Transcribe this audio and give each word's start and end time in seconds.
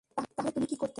তাহলে 0.35 0.51
তুমি 0.51 0.65
কি 0.65 0.75
করতে? 0.75 0.89